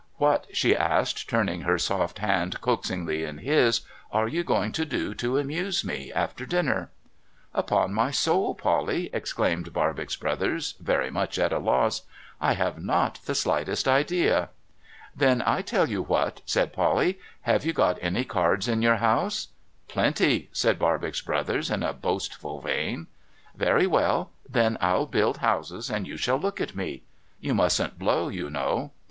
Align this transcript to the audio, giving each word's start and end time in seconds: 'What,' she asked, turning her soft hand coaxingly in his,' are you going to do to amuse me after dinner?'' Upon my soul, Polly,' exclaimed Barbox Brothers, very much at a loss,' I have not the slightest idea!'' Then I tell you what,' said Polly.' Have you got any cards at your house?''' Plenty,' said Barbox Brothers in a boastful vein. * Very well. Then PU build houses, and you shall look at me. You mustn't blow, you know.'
'What,' 0.25 0.47
she 0.51 0.75
asked, 0.75 1.29
turning 1.29 1.61
her 1.61 1.77
soft 1.77 2.17
hand 2.17 2.59
coaxingly 2.59 3.23
in 3.23 3.37
his,' 3.37 3.81
are 4.11 4.27
you 4.27 4.43
going 4.43 4.71
to 4.71 4.83
do 4.83 5.13
to 5.13 5.37
amuse 5.37 5.83
me 5.85 6.11
after 6.11 6.47
dinner?'' 6.47 6.89
Upon 7.61 7.93
my 7.93 8.09
soul, 8.09 8.55
Polly,' 8.55 9.11
exclaimed 9.13 9.73
Barbox 9.73 10.15
Brothers, 10.15 10.73
very 10.79 11.11
much 11.11 11.37
at 11.37 11.53
a 11.53 11.59
loss,' 11.59 12.01
I 12.41 12.53
have 12.53 12.79
not 12.81 13.19
the 13.27 13.35
slightest 13.35 13.87
idea!'' 13.87 14.49
Then 15.23 15.43
I 15.45 15.61
tell 15.61 15.87
you 15.87 16.01
what,' 16.01 16.41
said 16.47 16.73
Polly.' 16.73 17.19
Have 17.49 17.63
you 17.63 17.71
got 17.71 17.99
any 18.01 18.25
cards 18.25 18.67
at 18.67 18.81
your 18.81 18.95
house?''' 18.95 19.49
Plenty,' 19.87 20.49
said 20.51 20.79
Barbox 20.79 21.21
Brothers 21.21 21.69
in 21.69 21.83
a 21.83 21.93
boastful 21.93 22.59
vein. 22.59 23.05
* 23.31 23.55
Very 23.55 23.85
well. 23.85 24.31
Then 24.49 24.79
PU 24.81 25.05
build 25.05 25.37
houses, 25.45 25.91
and 25.91 26.07
you 26.07 26.17
shall 26.17 26.37
look 26.39 26.59
at 26.59 26.75
me. 26.75 27.03
You 27.39 27.53
mustn't 27.53 27.99
blow, 27.99 28.29
you 28.29 28.49
know.' 28.49 28.89